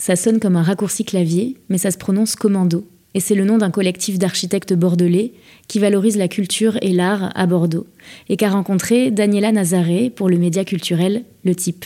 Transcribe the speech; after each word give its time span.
ça 0.00 0.16
sonne 0.16 0.40
comme 0.40 0.56
un 0.56 0.62
raccourci 0.62 1.04
clavier, 1.04 1.58
mais 1.68 1.76
ça 1.76 1.90
se 1.90 1.98
prononce 1.98 2.34
commando. 2.34 2.86
Et 3.12 3.20
c'est 3.20 3.34
le 3.34 3.44
nom 3.44 3.58
d'un 3.58 3.70
collectif 3.70 4.18
d'architectes 4.18 4.72
bordelais 4.72 5.32
qui 5.68 5.78
valorise 5.78 6.16
la 6.16 6.26
culture 6.26 6.78
et 6.80 6.92
l'art 6.92 7.30
à 7.34 7.46
Bordeaux, 7.46 7.86
et 8.30 8.36
qu'a 8.36 8.48
rencontré 8.48 9.10
Daniela 9.10 9.52
Nazaré 9.52 10.08
pour 10.08 10.30
le 10.30 10.38
média 10.38 10.64
culturel 10.64 11.24
Le 11.44 11.54
Type. 11.54 11.84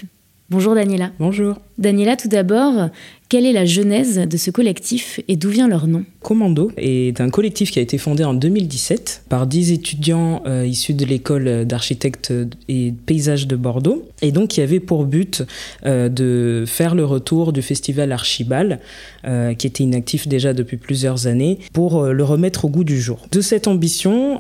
Bonjour 0.48 0.76
Daniela. 0.76 1.10
Bonjour. 1.18 1.56
Daniela, 1.78 2.16
tout 2.16 2.28
d'abord, 2.28 2.90
quelle 3.34 3.46
est 3.46 3.52
la 3.52 3.64
genèse 3.64 4.18
de 4.18 4.36
ce 4.36 4.50
collectif 4.50 5.18
et 5.26 5.36
d'où 5.36 5.48
vient 5.48 5.66
leur 5.66 5.86
nom 5.86 6.04
Commando 6.20 6.70
est 6.76 7.20
un 7.20 7.30
collectif 7.30 7.70
qui 7.70 7.78
a 7.78 7.82
été 7.82 7.98
fondé 7.98 8.22
en 8.22 8.32
2017 8.32 9.24
par 9.28 9.46
10 9.46 9.72
étudiants 9.72 10.42
euh, 10.46 10.66
issus 10.66 10.94
de 10.94 11.04
l'école 11.04 11.64
d'architectes 11.64 12.32
et 12.68 12.92
paysages 13.06 13.46
de 13.46 13.56
Bordeaux 13.56 14.04
et 14.22 14.30
donc 14.30 14.50
qui 14.50 14.60
avait 14.60 14.78
pour 14.78 15.04
but 15.04 15.42
euh, 15.84 16.08
de 16.08 16.64
faire 16.66 16.94
le 16.94 17.04
retour 17.04 17.52
du 17.52 17.60
festival 17.60 18.12
Archibal 18.12 18.78
euh, 19.24 19.54
qui 19.54 19.66
était 19.66 19.82
inactif 19.82 20.28
déjà 20.28 20.52
depuis 20.52 20.76
plusieurs 20.76 21.26
années 21.26 21.58
pour 21.72 22.04
le 22.04 22.24
remettre 22.24 22.66
au 22.66 22.68
goût 22.68 22.84
du 22.84 23.00
jour. 23.00 23.26
De 23.32 23.40
cette 23.40 23.66
ambition 23.66 24.38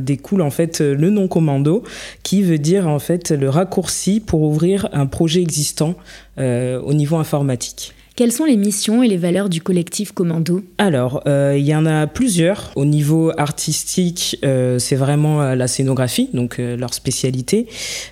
découle 0.00 0.42
en 0.42 0.50
fait 0.50 0.80
le 0.80 1.10
nom 1.10 1.28
Commando 1.28 1.82
qui 2.22 2.42
veut 2.42 2.58
dire 2.58 2.86
en 2.88 2.98
fait 2.98 3.30
le 3.30 3.48
raccourci 3.48 4.20
pour 4.20 4.42
ouvrir 4.42 4.88
un 4.92 5.06
projet 5.06 5.40
existant 5.40 5.96
au 6.38 6.94
niveau 6.94 7.16
informatique. 7.16 7.94
Quelles 8.18 8.32
sont 8.32 8.46
les 8.46 8.56
missions 8.56 9.04
et 9.04 9.06
les 9.06 9.16
valeurs 9.16 9.48
du 9.48 9.62
collectif 9.62 10.10
Commando? 10.10 10.60
Alors, 10.78 11.22
euh, 11.28 11.54
il 11.56 11.64
y 11.64 11.72
en 11.72 11.86
a 11.86 12.08
plusieurs. 12.08 12.72
Au 12.74 12.84
niveau 12.84 13.30
artistique, 13.38 14.36
euh, 14.44 14.80
c'est 14.80 14.96
vraiment 14.96 15.40
euh, 15.40 15.54
la 15.54 15.68
scénographie, 15.68 16.28
donc 16.34 16.58
leur 16.58 16.94
spécialité. 16.94 17.68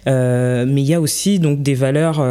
mais 0.07 0.81
il 0.81 0.87
y 0.87 0.95
a 0.95 1.01
aussi 1.01 1.41
donc 1.41 1.61
des 1.61 1.75
valeurs 1.75 2.25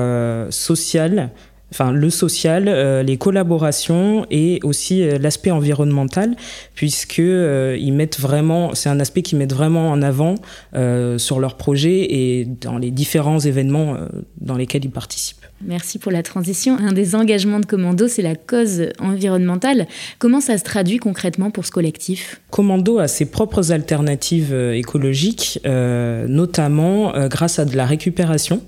sociales 0.54 1.32
enfin 1.72 1.92
le 1.92 2.10
social, 2.10 2.70
les 3.06 3.18
collaborations 3.18 4.26
et 4.32 4.62
aussi 4.64 5.06
l'aspect 5.20 5.52
environnemental, 5.52 6.38
puisque 6.76 7.18
ils 7.18 7.92
mettent 7.92 8.22
vraiment, 8.22 8.74
c'est 8.74 8.88
un 8.88 9.02
aspect 9.02 9.22
qu'ils 9.22 9.38
mettent 9.38 9.54
vraiment 9.54 9.92
en 9.92 10.02
avant 10.02 10.36
sur 11.18 11.42
leur 11.42 11.58
projet 11.58 12.14
et 12.14 12.46
dans 12.46 12.78
les 12.78 12.92
différents 12.92 13.40
événements 13.40 13.98
dans 14.40 14.56
lesquels 14.56 14.86
ils 14.86 14.92
participent. 14.92 15.45
Merci 15.64 16.00
pour 16.00 16.12
la 16.12 16.22
transition. 16.22 16.78
Un 16.78 16.92
des 16.92 17.16
engagements 17.16 17.60
de 17.60 17.66
Commando, 17.66 18.08
c'est 18.08 18.22
la 18.22 18.36
cause 18.36 18.90
environnementale. 19.00 19.88
Comment 20.20 20.42
ça 20.42 20.58
se 20.58 20.64
traduit 20.64 20.98
concrètement 20.98 21.50
pour 21.50 21.66
ce 21.66 21.72
collectif? 21.72 22.42
Commando 22.52 23.00
a 23.00 23.08
ses 23.08 23.26
propres 23.26 23.72
alternatives 23.72 24.54
euh, 24.54 24.74
écologiques, 24.74 25.60
euh, 25.66 26.28
notamment 26.28 27.16
euh, 27.16 27.30
grâce 27.30 27.58
à 27.58 27.66
de 27.66 27.76
la 27.76 27.86
récupération 27.86 28.62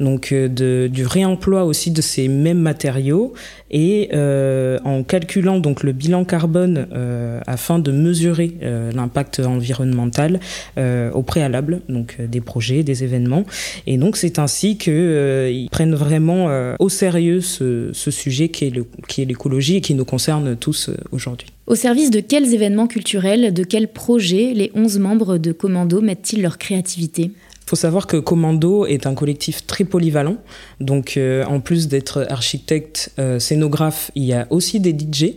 donc 0.00 0.32
euh, 0.32 0.88
du 0.88 1.06
réemploi 1.06 1.64
aussi 1.64 1.90
de 1.90 2.00
ces 2.00 2.28
mêmes 2.28 2.60
matériaux. 2.60 3.32
Et 3.70 4.10
euh, 4.12 4.78
en 4.84 5.02
calculant 5.02 5.58
donc 5.58 5.82
le 5.82 5.92
bilan 5.92 6.24
carbone 6.24 6.86
euh, 6.92 7.40
afin 7.46 7.80
de 7.80 7.90
mesurer 7.90 8.54
l'impact 8.94 9.40
environnemental 9.40 10.40
au 10.76 11.22
préalable 11.22 11.80
donc 11.88 12.20
des 12.20 12.40
projets, 12.40 12.82
des 12.82 13.02
événements. 13.02 13.44
Et 13.86 13.96
donc 13.96 14.16
c'est 14.16 14.38
ainsi 14.38 14.76
que 14.78 15.50
ils 15.52 15.68
prennent 15.68 15.94
vraiment 15.94 16.48
au 16.78 16.88
sérieux 16.88 17.40
ce, 17.40 17.90
sujet 17.92 18.48
qui 18.48 18.66
est 18.66 18.72
qui 19.08 19.22
est 19.22 19.24
l'écologie 19.24 19.76
et 19.76 19.80
qui 19.80 19.94
nous 19.94 20.04
concerne 20.04 20.56
tous 20.56 20.90
aujourd'hui. 21.10 21.48
Au 21.66 21.74
service 21.74 22.10
de 22.10 22.20
quels 22.20 22.54
événements 22.54 22.86
culturels, 22.86 23.52
de 23.52 23.64
quels 23.64 23.88
projets 23.88 24.52
les 24.54 24.70
11 24.74 24.98
membres 25.00 25.38
de 25.38 25.50
Commando 25.50 26.00
mettent-ils 26.00 26.40
leur 26.40 26.58
créativité? 26.58 27.32
Il 27.66 27.70
faut 27.70 27.74
savoir 27.74 28.06
que 28.06 28.16
Commando 28.16 28.86
est 28.86 29.08
un 29.08 29.14
collectif 29.14 29.66
très 29.66 29.82
polyvalent. 29.82 30.36
Donc, 30.78 31.16
euh, 31.16 31.44
en 31.46 31.58
plus 31.58 31.88
d'être 31.88 32.24
architecte, 32.30 33.10
euh, 33.18 33.40
scénographe, 33.40 34.12
il 34.14 34.22
y 34.22 34.32
a 34.34 34.46
aussi 34.50 34.78
des 34.78 34.92
DJ. 34.92 35.34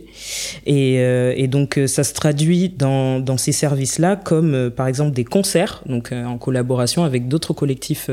Et, 0.64 1.00
euh, 1.00 1.34
et 1.36 1.48
donc, 1.48 1.76
euh, 1.76 1.88
ça 1.88 2.04
se 2.04 2.14
traduit 2.14 2.68
dans, 2.68 3.18
dans 3.18 3.36
ces 3.36 3.50
services-là 3.50 4.14
comme, 4.14 4.54
euh, 4.54 4.70
par 4.70 4.86
exemple, 4.86 5.10
des 5.10 5.24
concerts, 5.24 5.82
donc 5.86 6.12
en 6.12 6.38
collaboration 6.38 7.02
avec 7.02 7.26
d'autres 7.26 7.52
collectifs 7.52 8.08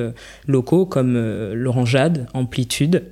locaux 0.48 0.88
comme 0.88 1.16
Laurent 1.54 1.86
Jade, 1.86 2.26
Amplitude. 2.34 3.04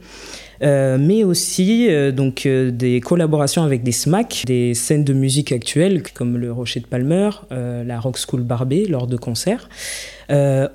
Euh, 0.62 0.98
mais 1.00 1.24
aussi 1.24 1.88
euh, 1.90 2.12
donc 2.12 2.46
euh, 2.46 2.72
des 2.72 3.02
collaborations 3.02 3.64
avec 3.64 3.84
des 3.84 3.92
SMAC, 3.92 4.44
des 4.46 4.74
scènes 4.74 5.04
de 5.04 5.14
musique 5.14 5.52
actuelles 5.52 6.04
comme 6.14 6.38
le 6.38 6.52
Rocher 6.52 6.80
de 6.80 6.86
Palmer, 6.86 7.30
la 7.52 8.00
Rock 8.00 8.18
School 8.18 8.42
Barbet 8.42 8.86
lors 8.86 9.08
de 9.08 9.18
concerts, 9.18 9.70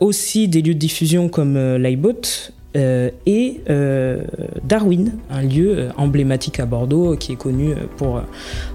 aussi 0.01 0.49
des 0.49 0.63
lieux 0.63 0.75
de 0.75 0.79
diffusion 0.79 1.29
comme 1.29 1.59
l'iBot, 1.77 2.53
et 2.75 3.61
Darwin, 4.65 5.13
un 5.31 5.43
lieu 5.43 5.89
emblématique 5.97 6.61
à 6.61 6.67
Bordeaux 6.67 7.17
qui 7.17 7.33
est 7.33 7.37
connu 7.37 7.75
pour, 7.97 8.23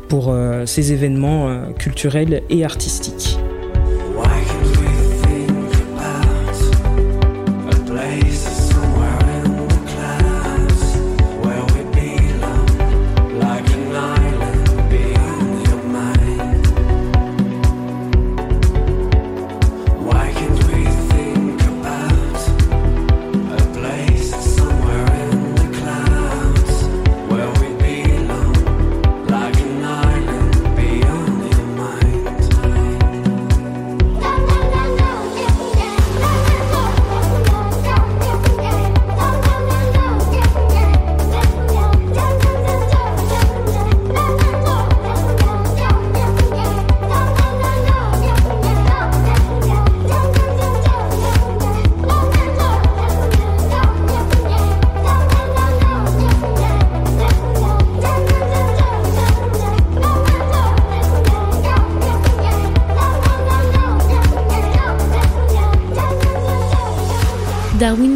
pour 0.10 0.36
ses 0.66 0.92
événements 0.92 1.72
culturels 1.78 2.42
et 2.50 2.64
artistiques. 2.64 3.38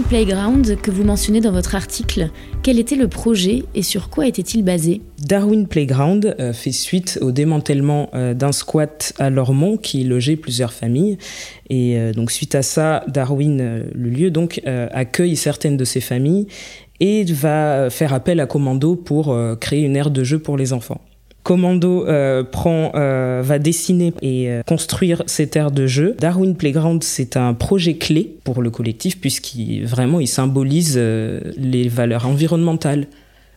Playground, 0.09 0.81
que 0.81 0.89
vous 0.89 1.03
mentionnez 1.03 1.39
dans 1.39 1.51
votre 1.51 1.75
article, 1.75 2.31
quel 2.63 2.79
était 2.79 2.95
le 2.95 3.07
projet 3.07 3.65
et 3.75 3.83
sur 3.83 4.09
quoi 4.09 4.25
était-il 4.25 4.63
basé? 4.63 5.01
Darwin 5.19 5.67
Playground 5.67 6.35
euh, 6.39 6.51
fait 6.51 6.71
suite 6.71 7.19
au 7.21 7.31
démantèlement 7.31 8.09
euh, 8.15 8.33
d'un 8.33 8.51
squat 8.51 9.13
à 9.19 9.29
Lormont 9.29 9.77
qui 9.77 10.03
logeait 10.03 10.35
plusieurs 10.35 10.73
familles. 10.73 11.19
Et 11.69 11.99
euh, 11.99 12.11
donc 12.11 12.31
suite 12.31 12.55
à 12.55 12.63
ça, 12.63 13.03
Darwin, 13.07 13.83
le 13.93 14.09
lieu, 14.09 14.31
donc 14.31 14.59
accueille 14.65 15.35
certaines 15.35 15.77
de 15.77 15.85
ces 15.85 16.01
familles 16.01 16.47
et 16.99 17.23
va 17.25 17.91
faire 17.91 18.11
appel 18.11 18.39
à 18.39 18.47
Commando 18.47 18.95
pour 18.95 19.37
créer 19.61 19.83
une 19.83 19.95
aire 19.95 20.09
de 20.09 20.23
jeu 20.23 20.39
pour 20.39 20.57
les 20.57 20.73
enfants. 20.73 21.01
Commando 21.49 22.05
euh, 22.05 22.43
prend, 22.43 22.91
euh, 22.93 23.41
va 23.43 23.57
dessiner 23.57 24.13
et 24.21 24.51
euh, 24.51 24.61
construire 24.61 25.23
cette 25.25 25.55
aire 25.55 25.71
de 25.71 25.87
jeu. 25.87 26.15
Darwin 26.19 26.55
Playground, 26.55 27.01
c'est 27.01 27.37
un 27.37 27.55
projet 27.55 27.95
clé 27.95 28.35
pour 28.43 28.61
le 28.61 28.69
collectif 28.69 29.19
puisqu'il 29.19 29.83
vraiment 29.87 30.19
il 30.19 30.27
symbolise 30.27 30.95
les 30.95 31.87
valeurs 31.87 32.27
environnementales, 32.27 33.07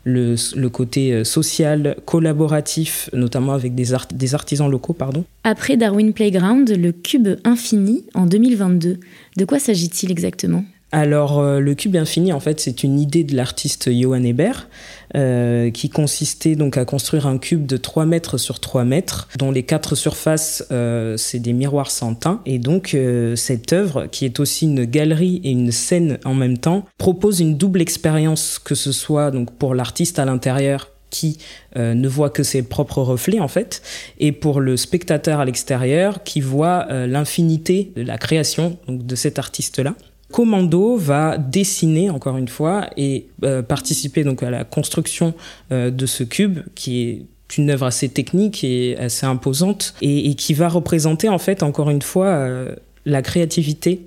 le, 0.05 0.37
côté 0.69 1.23
social, 1.23 1.97
collaboratif, 2.07 3.11
notamment 3.13 3.53
avec 3.53 3.75
des, 3.75 3.93
artisans 4.33 4.71
locaux. 4.71 4.95
Pardon. 4.95 5.27
Après 5.45 5.77
Darwin 5.77 6.15
Playground, 6.15 6.75
le 6.75 6.93
Cube 6.93 7.29
Infini 7.45 8.05
en 8.15 8.25
2022. 8.25 9.01
De 9.37 9.45
quoi 9.45 9.59
s'agit-il 9.59 10.11
exactement? 10.11 10.65
Alors, 10.95 11.39
euh, 11.39 11.59
le 11.59 11.75
cube 11.75 11.97
infini, 11.97 12.35
en 12.35 12.41
fait, 12.41 12.61
c'est 12.61 12.83
une 12.85 13.01
idée 13.01 13.25
de 13.25 13.35
l'artiste 13.35 13.91
Johann 13.91 14.27
Hébert, 14.27 14.69
euh, 15.17 15.71
qui 15.71 15.89
consistait 15.89 16.55
donc 16.55 16.77
à 16.77 16.85
construire 16.85 17.27
un 17.27 17.39
cube 17.39 17.65
de 17.65 17.79
3 17.79 18.05
mètres 18.05 18.37
sur 18.37 18.61
3 18.61 18.85
mètres, 18.85 19.27
dont 19.39 19.51
les 19.51 19.63
quatre 19.63 19.95
surfaces, 19.95 20.67
euh, 20.71 21.17
c'est 21.17 21.39
des 21.39 21.55
miroirs 21.55 21.91
sans 21.91 22.15
teint. 22.15 22.43
Et 22.45 22.59
donc, 22.59 22.95
cette 23.37 23.73
œuvre, 23.73 24.07
qui 24.07 24.27
est 24.27 24.39
aussi 24.39 24.67
une 24.67 24.85
galerie 24.85 25.41
et 25.45 25.51
une 25.51 25.73
scène 25.73 26.19
en 26.27 26.35
même 26.35 26.59
temps, 26.59 26.85
propose 26.99 27.41
une 27.41 27.57
double 27.57 27.81
expérience, 27.81 28.59
que 28.59 28.75
ce 28.75 28.93
soit 28.93 29.31
donc 29.31 29.51
pour 29.53 29.75
l'artiste 29.75 30.19
à 30.19 30.27
l'intérieur 30.27 30.91
qui 31.09 31.39
ne 31.77 32.09
voit 32.09 32.31
que 32.31 32.43
ses 32.43 32.63
propres 32.63 33.03
reflets 33.03 33.41
en 33.41 33.49
fait, 33.49 33.83
et 34.19 34.33
pour 34.33 34.61
le 34.61 34.77
spectateur 34.77 35.41
à 35.41 35.45
l'extérieur 35.45 36.23
qui 36.23 36.41
voit 36.41 36.87
l'infinité 37.07 37.93
de 37.97 38.03
la 38.03 38.19
création 38.19 38.79
donc, 38.87 39.07
de 39.07 39.15
cet 39.15 39.39
artiste-là. 39.39 39.95
Commando 40.33 40.97
va 40.97 41.39
dessiner 41.39 42.11
encore 42.11 42.37
une 42.37 42.49
fois 42.49 42.89
et 42.97 43.27
euh, 43.45 43.63
participer 43.63 44.25
donc 44.25 44.43
à 44.43 44.51
la 44.51 44.65
construction 44.65 45.35
euh, 45.71 45.91
de 45.91 46.07
ce 46.07 46.25
cube 46.25 46.61
qui 46.75 47.03
est 47.03 47.27
une 47.59 47.71
œuvre 47.71 47.87
assez 47.87 48.09
technique 48.09 48.65
et 48.65 48.97
assez 48.97 49.27
imposante 49.27 49.95
et, 50.01 50.35
qui 50.35 50.55
va 50.55 50.69
représenter 50.69 51.29
en 51.29 51.39
fait 51.39 51.63
encore 51.63 51.91
une 51.91 52.03
fois 52.03 52.29
euh, 52.29 52.75
la 53.05 53.21
créativité 53.21 54.07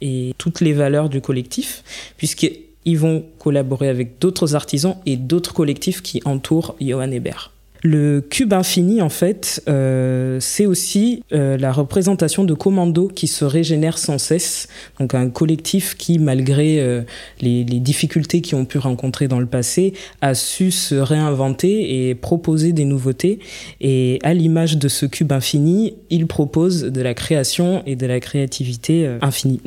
et 0.00 0.32
toutes 0.38 0.60
les 0.60 0.72
valeurs 0.72 1.08
du 1.08 1.20
collectif 1.20 1.82
puisqu'ils 2.16 2.98
vont 2.98 3.24
collaborer 3.38 3.88
avec 3.88 4.20
d'autres 4.20 4.54
artisans 4.54 4.96
et 5.06 5.16
d'autres 5.16 5.54
collectifs 5.54 6.02
qui 6.02 6.22
entourent 6.24 6.76
Johann 6.80 7.12
Hébert. 7.12 7.53
Le 7.86 8.22
cube 8.22 8.54
infini, 8.54 9.02
en 9.02 9.10
fait, 9.10 9.62
euh, 9.68 10.38
c'est 10.40 10.64
aussi 10.64 11.22
euh, 11.34 11.58
la 11.58 11.70
représentation 11.70 12.44
de 12.44 12.54
commandos 12.54 13.08
qui 13.08 13.26
se 13.26 13.44
régénèrent 13.44 13.98
sans 13.98 14.16
cesse. 14.16 14.68
Donc 14.98 15.14
un 15.14 15.28
collectif 15.28 15.94
qui, 15.94 16.18
malgré 16.18 16.80
euh, 16.80 17.02
les, 17.42 17.62
les, 17.62 17.80
difficultés 17.80 18.40
qu'ils 18.40 18.56
ont 18.56 18.64
pu 18.64 18.78
rencontrer 18.78 19.28
dans 19.28 19.38
le 19.38 19.44
passé, 19.44 19.92
a 20.22 20.32
su 20.32 20.70
se 20.70 20.94
réinventer 20.94 22.08
et 22.08 22.14
proposer 22.14 22.72
des 22.72 22.86
nouveautés. 22.86 23.38
Et 23.82 24.18
à 24.22 24.32
l'image 24.32 24.78
de 24.78 24.88
ce 24.88 25.04
cube 25.04 25.32
infini, 25.32 25.94
il 26.08 26.26
propose 26.26 26.84
de 26.84 27.02
la 27.02 27.12
création 27.12 27.82
et 27.84 27.96
de 27.96 28.06
la 28.06 28.18
créativité 28.18 29.06
infinie. 29.20 29.60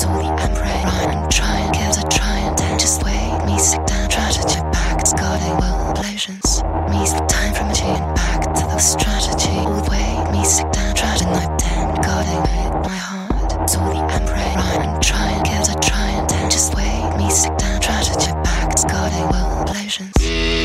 slowly 0.00 0.24
I'm 0.24 0.54
right. 0.54 0.84
Run, 0.84 1.28
try 1.28 1.56
and 1.60 1.74
kill 1.74 1.92
the 1.92 2.08
giant 2.08 2.60
and 2.62 2.80
just 2.80 3.04
wait. 3.04 3.44
Me 3.44 3.58
sick 3.58 3.84
down, 3.84 4.08
strategy 4.10 4.60
back. 4.72 5.06
Scotty 5.06 5.52
will 5.60 5.92
patience 6.00 6.62
Me 6.88 7.00
time 7.28 7.52
from 7.52 7.68
a 7.68 8.14
back 8.16 8.40
to 8.56 8.64
the 8.72 8.78
strategy. 8.78 9.58
All 9.68 9.82
the 9.84 10.32
me 10.32 10.42
sick 10.44 10.70
down, 10.72 10.96
strategy 10.96 11.26
night 11.26 11.52
ten 11.58 11.84
Scotty 12.00 12.36
with 12.48 12.74
my 12.88 12.98
heart. 13.08 13.68
Slowly 13.68 14.00
I'm 14.14 14.24
right. 14.32 14.56
Run, 14.56 15.00
try 15.00 15.26
and 15.36 15.44
kill 15.44 15.64
the 15.70 15.76
giant 15.84 16.32
and 16.32 16.50
just 16.50 16.74
wait. 16.74 17.16
Me 17.18 17.28
sick 17.30 17.56
down, 17.58 17.82
strategy 17.82 18.32
back. 18.44 18.78
Scotty 18.78 19.22
will 19.30 19.64
patience 19.74 20.59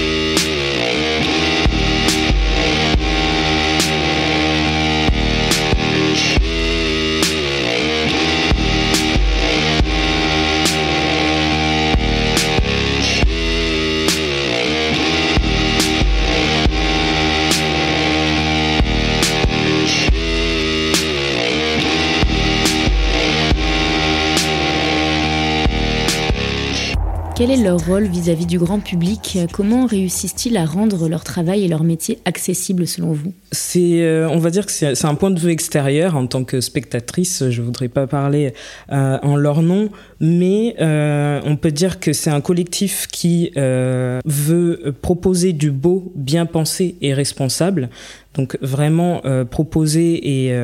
Quel 27.36 27.52
est 27.52 27.58
leur 27.58 27.86
rôle 27.86 28.06
vis-à-vis 28.06 28.46
du 28.46 28.58
grand 28.58 28.80
public? 28.80 29.40
Comment 29.52 29.86
réussissent-ils 29.88 30.56
à 30.56 30.64
rendre 30.64 31.10
leur 31.10 31.26
travail 31.26 31.66
et 31.66 31.68
leur 31.68 31.84
métier 31.84 32.20
accessibles 32.24 32.88
selon 32.88 33.12
vous? 33.12 33.34
C'est, 33.52 34.04
euh, 34.04 34.30
on 34.30 34.38
va 34.38 34.52
dire 34.52 34.66
que 34.66 34.72
c'est 34.72 35.06
un 35.06 35.16
point 35.16 35.32
de 35.32 35.40
vue 35.40 35.52
extérieur 35.52 36.16
en 36.16 36.28
tant 36.28 36.46
que 36.46 36.62
spectatrice. 36.62 37.50
Je 37.50 37.62
voudrais 37.62 37.90
pas 37.90 38.08
parler 38.08 38.54
euh, 38.94 39.18
en 39.22 39.36
leur 39.36 39.62
nom, 39.64 39.90
mais 40.22 40.78
euh, 40.80 41.42
on 41.44 41.58
peut 41.58 41.74
dire 41.74 42.00
que 42.00 42.14
c'est 42.14 42.30
un 42.30 42.40
collectif 42.40 43.08
qui 43.12 43.52
veut 43.56 44.96
proposer 45.02 45.52
du 45.52 45.72
beau, 45.72 46.14
bien 46.16 46.46
pensé 46.46 46.96
et 47.02 47.14
responsable. 47.14 47.90
Donc 48.34 48.58
vraiment 48.62 49.22
proposer 49.50 50.48
et 50.48 50.58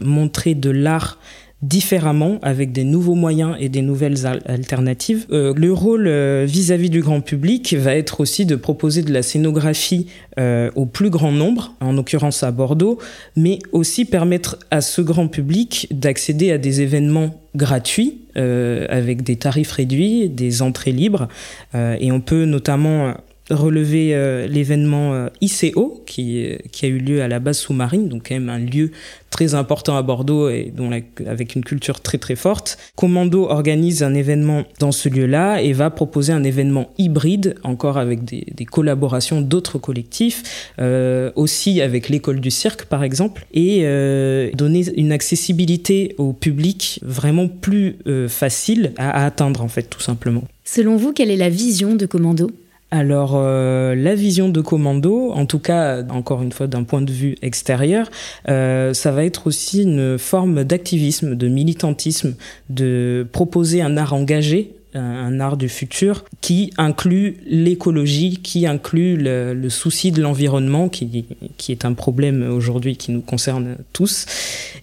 montrer 0.00 0.56
de 0.56 0.70
l'art 0.70 1.18
différemment 1.62 2.38
avec 2.42 2.72
des 2.72 2.84
nouveaux 2.84 3.14
moyens 3.14 3.56
et 3.58 3.68
des 3.68 3.80
nouvelles 3.80 4.26
alternatives. 4.26 5.26
Euh, 5.30 5.54
le 5.56 5.72
rôle 5.72 6.06
euh, 6.06 6.44
vis-à-vis 6.46 6.90
du 6.90 7.00
grand 7.00 7.22
public 7.22 7.74
va 7.74 7.96
être 7.96 8.20
aussi 8.20 8.44
de 8.44 8.56
proposer 8.56 9.02
de 9.02 9.12
la 9.12 9.22
scénographie 9.22 10.06
euh, 10.38 10.70
au 10.74 10.84
plus 10.84 11.08
grand 11.08 11.32
nombre, 11.32 11.72
en 11.80 11.94
l'occurrence 11.94 12.42
à 12.42 12.50
Bordeaux, 12.50 12.98
mais 13.36 13.58
aussi 13.72 14.04
permettre 14.04 14.58
à 14.70 14.82
ce 14.82 15.00
grand 15.00 15.28
public 15.28 15.88
d'accéder 15.90 16.52
à 16.52 16.58
des 16.58 16.82
événements 16.82 17.40
gratuits 17.54 18.20
avec 18.38 19.22
des 19.22 19.36
tarifs 19.36 19.72
réduits, 19.72 20.28
des 20.28 20.60
entrées 20.60 20.92
libres. 20.92 21.26
et 21.74 22.12
on 22.12 22.20
peut 22.20 22.44
notamment 22.44 23.14
relever 23.50 24.14
euh, 24.14 24.46
l'événement 24.46 25.14
euh, 25.14 25.28
ICO 25.40 26.02
qui, 26.06 26.48
qui 26.72 26.86
a 26.86 26.88
eu 26.88 26.98
lieu 26.98 27.22
à 27.22 27.28
la 27.28 27.38
base 27.38 27.58
sous-marine, 27.58 28.08
donc 28.08 28.28
quand 28.28 28.34
même 28.34 28.48
un 28.48 28.58
lieu 28.58 28.90
très 29.36 29.54
important 29.54 29.96
à 29.96 30.02
Bordeaux 30.02 30.48
et 30.48 30.72
dont 30.74 30.90
avec 31.26 31.54
une 31.54 31.62
culture 31.62 32.00
très 32.00 32.16
très 32.16 32.36
forte. 32.36 32.78
Commando 32.94 33.44
organise 33.50 34.02
un 34.02 34.14
événement 34.14 34.64
dans 34.78 34.92
ce 34.92 35.10
lieu-là 35.10 35.60
et 35.60 35.74
va 35.74 35.90
proposer 35.90 36.32
un 36.32 36.42
événement 36.42 36.90
hybride, 36.96 37.56
encore 37.62 37.98
avec 37.98 38.24
des, 38.24 38.46
des 38.54 38.64
collaborations 38.64 39.42
d'autres 39.42 39.78
collectifs, 39.78 40.72
euh, 40.78 41.30
aussi 41.36 41.82
avec 41.82 42.08
l'école 42.08 42.40
du 42.40 42.50
cirque 42.50 42.86
par 42.86 43.04
exemple, 43.04 43.46
et 43.52 43.80
euh, 43.82 44.50
donner 44.54 44.84
une 44.96 45.12
accessibilité 45.12 46.14
au 46.16 46.32
public 46.32 47.00
vraiment 47.02 47.48
plus 47.48 47.96
euh, 48.06 48.28
facile 48.28 48.92
à, 48.96 49.22
à 49.22 49.26
atteindre 49.26 49.62
en 49.62 49.68
fait 49.68 49.82
tout 49.90 50.00
simplement. 50.00 50.44
Selon 50.64 50.96
vous, 50.96 51.12
quelle 51.12 51.30
est 51.30 51.36
la 51.36 51.50
vision 51.50 51.94
de 51.94 52.06
Commando? 52.06 52.50
Alors 52.90 53.32
euh, 53.34 53.94
la 53.96 54.14
vision 54.14 54.48
de 54.48 54.60
commando, 54.60 55.32
en 55.32 55.44
tout 55.46 55.58
cas 55.58 56.04
encore 56.08 56.42
une 56.42 56.52
fois 56.52 56.68
d'un 56.68 56.84
point 56.84 57.02
de 57.02 57.10
vue 57.10 57.36
extérieur, 57.42 58.08
euh, 58.48 58.94
ça 58.94 59.10
va 59.10 59.24
être 59.24 59.48
aussi 59.48 59.82
une 59.82 60.18
forme 60.18 60.62
d'activisme, 60.62 61.34
de 61.34 61.48
militantisme, 61.48 62.36
de 62.70 63.26
proposer 63.32 63.82
un 63.82 63.96
art 63.96 64.12
engagé 64.12 64.72
un 64.94 65.40
art 65.40 65.58
du 65.58 65.68
futur 65.68 66.24
qui 66.40 66.72
inclut 66.78 67.36
l'écologie, 67.44 68.38
qui 68.42 68.66
inclut 68.66 69.18
le, 69.18 69.68
souci 69.68 70.10
de 70.10 70.22
l'environnement, 70.22 70.88
qui, 70.88 71.26
qui 71.58 71.72
est 71.72 71.84
un 71.84 71.92
problème 71.92 72.50
aujourd'hui 72.50 72.96
qui 72.96 73.12
nous 73.12 73.20
concerne 73.20 73.76
tous. 73.92 74.24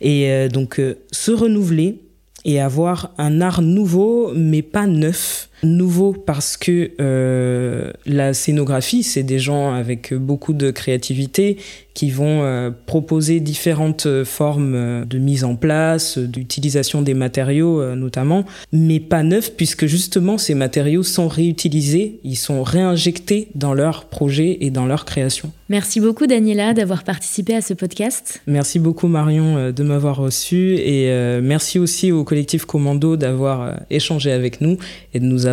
Et 0.02 0.30
euh, 0.30 0.50
donc 0.50 0.80
se 1.12 1.32
renouveler 1.32 1.98
et 2.46 2.62
avoir 2.62 3.12
un 3.18 3.42
art 3.42 3.64
nouveau, 3.64 4.34
mais 4.36 4.62
pas 4.62 4.86
neuf, 4.86 5.50
Nouveau 5.64 6.14
parce 6.14 6.58
que 6.58 6.92
euh, 7.00 7.92
la 8.06 8.34
scénographie, 8.34 9.04
c'est 9.04 9.24
des 9.24 9.40
gens 9.40 9.74
avec 9.74 10.14
beaucoup 10.14 10.54
de 10.54 10.72
créativité 10.72 11.58
qui 11.94 12.10
vont 12.10 12.44
euh, 12.44 12.72
proposer 12.86 13.40
différentes 13.40 14.08
formes 14.24 14.74
euh, 14.76 15.06
de 15.06 15.18
mise 15.20 15.44
en 15.44 15.56
place, 15.56 16.18
d'utilisation 16.18 17.02
des 17.02 17.14
matériaux 17.14 17.82
euh, 17.82 17.96
notamment, 17.96 18.46
mais 18.72 19.00
pas 19.00 19.24
neufs 19.24 19.56
puisque 19.56 19.86
justement 19.86 20.38
ces 20.38 20.56
matériaux 20.56 21.04
sont 21.04 21.28
réutilisés, 21.28 22.20
ils 22.24 22.36
sont 22.36 22.64
réinjectés 22.64 23.50
dans 23.56 23.74
leurs 23.74 24.06
projets 24.06 24.58
et 24.62 24.72
dans 24.72 24.86
leur 24.86 25.06
création. 25.06 25.52
Merci 25.70 26.00
beaucoup 26.00 26.28
Daniela 26.28 26.74
d'avoir 26.74 27.04
participé 27.04 27.56
à 27.56 27.62
ce 27.62 27.74
podcast. 27.74 28.42
Merci 28.48 28.80
beaucoup 28.80 29.08
Marion 29.08 29.72
de 29.72 29.84
m'avoir 29.84 30.18
reçu 30.18 30.76
et 30.76 31.10
merci 31.42 31.80
aussi 31.80 32.12
au 32.12 32.24
collectif 32.24 32.66
Commando 32.66 33.16
d'avoir 33.16 33.80
échangé 33.90 34.32
avec 34.32 34.62
nous 34.62 34.78
et 35.16 35.20
de 35.20 35.26
nous 35.26 35.48
avoir 35.48 35.53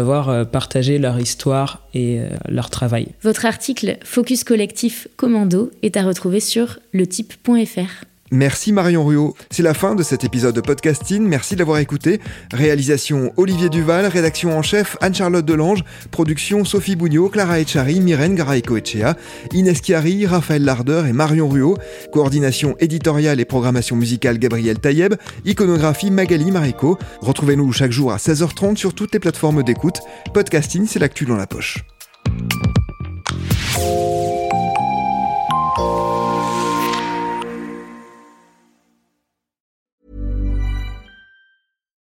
partagé 0.51 0.99
leur 0.99 1.19
histoire 1.19 1.87
et 1.95 2.21
leur 2.49 2.71
travail. 2.71 3.09
Votre 3.23 3.47
article 3.47 3.99
Focus 4.05 4.45
Collectif 4.45 5.09
Commando 5.17 5.71
est 5.83 5.97
à 5.97 6.03
retrouver 6.03 6.41
sur 6.41 6.79
letype.fr. 6.93 8.05
Merci 8.31 8.73
Marion 8.73 9.05
Ruot. 9.05 9.35
C'est 9.51 9.63
la 9.63 9.75
fin 9.75 9.95
de 9.95 10.03
cet 10.03 10.23
épisode 10.23 10.55
de 10.55 10.61
podcasting. 10.61 11.23
Merci 11.23 11.55
de 11.55 11.59
l'avoir 11.59 11.79
écouté. 11.79 12.21
Réalisation 12.53 13.33
Olivier 13.37 13.69
Duval, 13.69 14.07
rédaction 14.07 14.57
en 14.57 14.63
chef 14.63 14.97
Anne-Charlotte 15.01 15.45
Delange, 15.45 15.85
production 16.13 16.65
Sophie 16.65 16.95
Bougnot, 16.95 17.29
Clara 17.29 17.59
Echari, 17.59 18.01
Myrène 18.01 18.37
Garaïco-Echea, 18.37 19.17
Inès 19.53 19.81
Chiari, 19.83 20.27
Raphaël 20.27 20.65
Larder 20.65 21.05
et 21.09 21.13
Marion 21.13 21.49
Ruot. 21.49 21.77
Coordination 22.13 22.77
éditoriale 22.79 23.41
et 23.41 23.45
programmation 23.45 23.97
musicale 23.97 24.39
Gabriel 24.39 24.79
Taïeb. 24.79 25.15
Iconographie 25.45 26.11
Magali 26.11 26.53
Marico. 26.53 26.99
Retrouvez-nous 27.21 27.73
chaque 27.73 27.93
jour 27.93 28.13
à 28.13 28.17
16h30 28.19 28.77
sur 28.77 28.95
toutes 28.95 29.13
les 29.13 29.21
plateformes 29.21 29.63
d'écoute. 29.63 30.01
Podcasting, 30.33 30.87
c'est 30.87 31.01
l'actu 31.01 31.25
dans 31.25 31.37
la 31.37 31.47
poche. 31.47 31.79